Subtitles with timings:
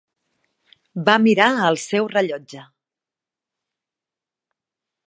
[1.09, 2.65] Va mirar el seu rellotge.